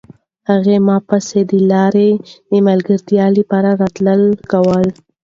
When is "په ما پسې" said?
0.79-1.39